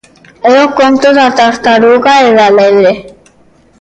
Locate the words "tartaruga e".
1.39-2.29